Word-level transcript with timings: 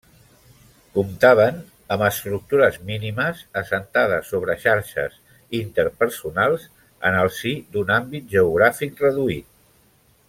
Comptaven 0.93 1.59
amb 1.95 2.05
estructures 2.07 2.79
mínimes, 2.87 3.43
assentades 3.61 4.33
sobre 4.33 4.57
xarxes 4.65 5.21
interpersonals 5.61 6.67
en 7.11 7.19
el 7.21 7.33
si 7.41 7.55
d'un 7.77 7.93
àmbit 8.01 8.27
geogràfic 8.37 9.07
reduït. 9.09 9.51